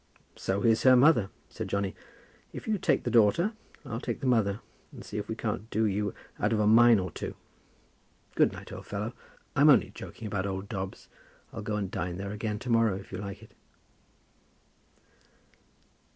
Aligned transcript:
"So 0.35 0.63
is 0.63 0.81
her 0.81 0.95
mother," 0.95 1.29
said 1.47 1.67
Johnny. 1.67 1.93
"If 2.53 2.67
you 2.67 2.79
take 2.79 3.03
the 3.03 3.11
daughter, 3.11 3.53
I'll 3.85 3.99
take 4.01 4.19
the 4.19 4.25
mother, 4.25 4.59
and 4.91 5.05
see 5.05 5.19
if 5.19 5.29
I 5.29 5.35
can't 5.35 5.69
do 5.69 5.85
you 5.85 6.15
out 6.39 6.51
of 6.53 6.59
a 6.59 6.65
mine 6.65 6.97
or 6.97 7.11
two. 7.11 7.35
Good 8.33 8.51
night, 8.51 8.71
old 8.71 8.87
fellow. 8.87 9.13
I'm 9.55 9.69
only 9.69 9.91
joking 9.91 10.25
about 10.25 10.47
old 10.47 10.67
Dobbs. 10.67 11.07
I'll 11.53 11.61
go 11.61 11.75
and 11.75 11.91
dine 11.91 12.17
there 12.17 12.31
again 12.31 12.57
to 12.57 12.69
morrow, 12.71 12.95
if 12.97 13.11
you 13.11 13.19
like 13.19 13.43
it." 13.43 13.53